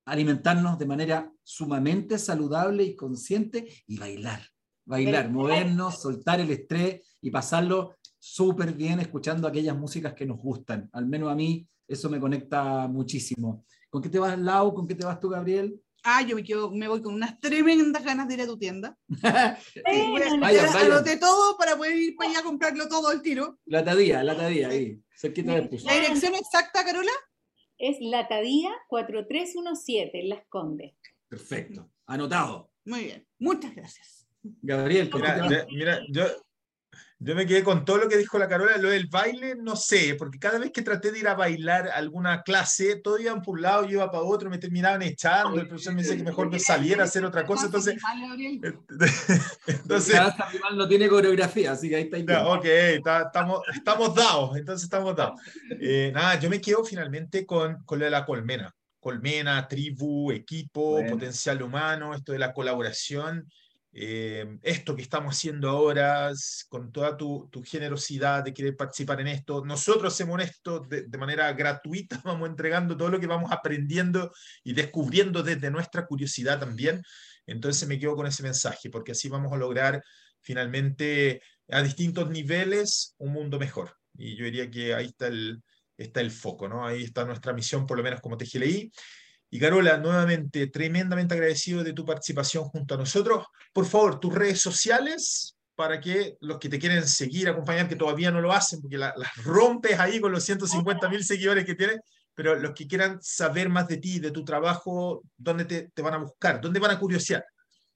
[0.05, 4.43] alimentarnos de manera sumamente saludable y consciente y bailar.
[4.85, 10.91] Bailar, movernos, soltar el estrés y pasarlo súper bien escuchando aquellas músicas que nos gustan.
[10.93, 13.65] Al menos a mí eso me conecta muchísimo.
[13.89, 14.75] ¿Con qué te vas, Lau?
[14.75, 15.81] ¿Con qué te vas tú, Gabriel?
[16.03, 16.35] Ah, yo
[16.71, 18.97] me, voy con unas tremendas ganas de ir a tu tienda.
[19.85, 23.59] Anoté todo para poder ir para allá a comprarlo todo al tiro.
[23.65, 27.11] La tadía, la tadía, ahí, ¿La dirección exacta, Carola?
[27.79, 30.93] es Latadía 4317 en Las Condes.
[31.27, 32.71] Perfecto, anotado.
[32.85, 34.27] Muy bien, muchas gracias.
[34.43, 36.25] Gabriel, mira, mira, yo,
[37.21, 40.15] yo me quedé con todo lo que dijo la Carola, lo del baile, no sé,
[40.17, 43.61] porque cada vez que traté de ir a bailar alguna clase, todo iban por un
[43.63, 46.59] lado, yo iba para otro, me terminaban echando, el profesor me decía que mejor me
[46.59, 47.97] saliera a hacer otra cosa, entonces...
[49.67, 50.17] entonces
[50.75, 52.47] no tiene coreografía, así que ahí está.
[52.47, 55.41] ok, estamos, estamos dados, entonces estamos dados.
[55.81, 58.73] Eh, nada, yo me quedo finalmente con, con lo de la colmena.
[59.01, 63.45] Colmena, tribu, equipo, potencial humano, esto de la colaboración
[63.91, 66.31] eh, esto que estamos haciendo ahora,
[66.67, 69.65] con toda tu, generosidad de querer participar en esto.
[69.65, 74.31] Nosotros hacemos esto de, manera gratuita, vamos entregando todo lo que vamos aprendiendo
[74.63, 77.01] y descubriendo desde nuestra curiosidad también.
[77.45, 80.03] Entonces me quedo con ese mensaje, porque así vamos a lograr
[80.41, 83.95] finalmente a distintos niveles un mundo mejor.
[84.15, 85.63] Y yo diría que ahí está el,
[85.97, 86.85] está el foco, ¿no?
[86.85, 88.91] Ahí está nuestra misión, por lo menos como TGLI.
[89.49, 93.45] Y Carola, nuevamente, tremendamente agradecido de tu participación junto a nosotros.
[93.73, 98.31] Por favor, tus redes sociales para que los que te quieren seguir, acompañar, que todavía
[98.31, 101.99] no lo hacen, porque las rompes ahí con los 150 mil seguidores que tienes,
[102.35, 106.15] pero los que quieran saber más de ti, de tu trabajo, ¿dónde te, te van
[106.15, 106.59] a buscar?
[106.59, 107.45] ¿Dónde van a curiosear?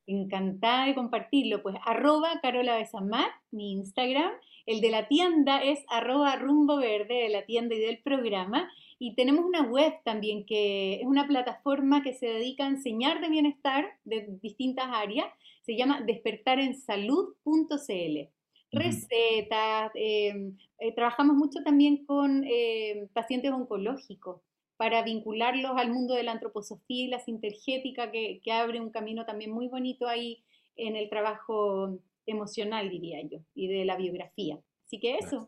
[0.05, 1.63] Encantada de compartirlo.
[1.63, 4.31] Pues arroba Carola Besamar, mi Instagram.
[4.65, 8.69] El de la tienda es arroba rumbo verde de la tienda y del programa.
[8.99, 13.29] Y tenemos una web también que es una plataforma que se dedica a enseñar de
[13.29, 15.27] bienestar de distintas áreas.
[15.61, 18.29] Se llama despertarensalud.cl.
[18.71, 24.41] Recetas, em, eh, trabajamos mucho también con em, pacientes oncológicos
[24.77, 29.25] para vincularlos al mundo de la antroposofía y la sintergética, que, que, abre un camino
[29.25, 30.43] también muy bonito ahí
[30.75, 34.59] en el trabajo emocional, diría yo, y de la biografía.
[34.85, 35.47] Así que eso.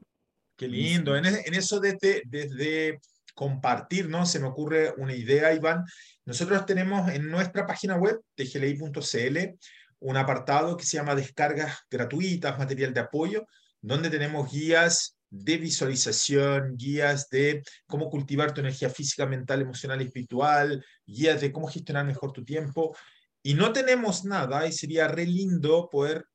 [0.56, 1.16] Qué lindo.
[1.16, 3.00] En, en eso desde, desde
[3.34, 4.26] compartir, ¿no?
[4.26, 5.84] Se me ocurre una idea, Iván.
[6.26, 9.38] Nosotros tenemos en nuestra página web, tgli.cl,
[10.00, 13.46] un apartado que se llama descargas gratuitas, material de apoyo,
[13.82, 20.06] donde tenemos guías de visualización, guías de cómo cultivar tu energía física, mental, emocional y
[20.06, 22.96] espiritual, guías de cómo gestionar mejor tu tiempo.
[23.44, 26.26] Y no tenemos nada y sería re lindo poder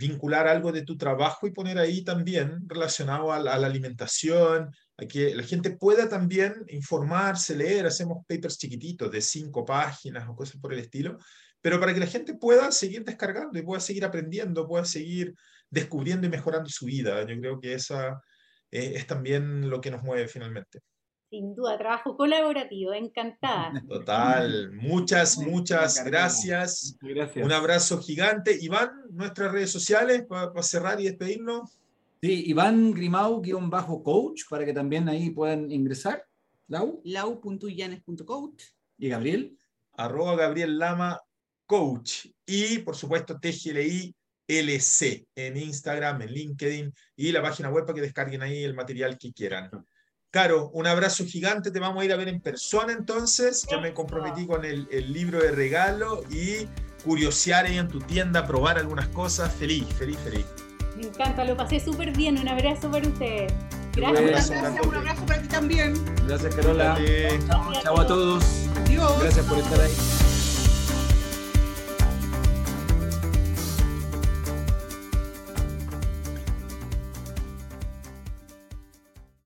[0.00, 5.34] vincular algo de tu trabajo y poner ahí también relacionado a la, alimentación, a que
[5.34, 10.72] la gente pueda también informarse, leer, hacemos papers chiquititos de cinco páginas o cosas por
[10.72, 11.18] el estilo,
[11.60, 15.34] pero para que la gente pueda seguir descargando y pueda seguir aprendiendo, pueda seguir
[15.68, 17.20] descubriendo y mejorando su vida.
[17.26, 18.22] Yo creo que esa
[18.70, 20.80] eh, es también lo que nos mueve finalmente.
[21.30, 23.72] Sin duda, trabajo colaborativo, encantada.
[23.88, 26.96] Total, muchas, muchas gracias.
[27.00, 27.44] gracias.
[27.44, 28.58] Un abrazo gigante.
[28.60, 31.78] Iván, nuestras redes sociales para cerrar y despedirnos.
[32.20, 36.26] Sí, Iván Grimau-coach para que también ahí puedan ingresar.
[36.66, 37.00] Lau.
[37.04, 38.64] Lau.illanes.coach.
[38.98, 39.56] ¿Y Gabriel?
[39.92, 41.20] Arroba Gabriel Lama
[41.64, 42.26] Coach.
[42.44, 44.14] Y por supuesto TGLI
[44.58, 49.16] LC en Instagram, en LinkedIn y la página web para que descarguen ahí el material
[49.18, 49.70] que quieran.
[50.30, 53.66] Caro, un abrazo gigante, te vamos a ir a ver en persona entonces.
[53.68, 56.68] Ya me comprometí con el, libro de regalo y
[57.04, 59.52] curiosear ahí en tu tienda, probar algunas cosas.
[59.54, 60.46] Feliz, feliz, feliz.
[60.96, 62.38] Me encanta, lo pasé súper bien.
[62.38, 63.52] Un abrazo para ustedes.
[63.96, 64.50] Gracias.
[64.86, 65.94] Un abrazo, para ti también.
[66.28, 66.96] Gracias, Carola.
[67.82, 68.44] Chao, a todos.
[69.20, 70.19] Gracias por estar ahí.